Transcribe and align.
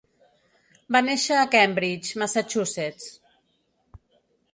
Va 0.95 1.01
néixer 1.09 1.35
a 1.41 1.51
Cambridge, 1.55 2.17
Massachusetts. 2.21 3.07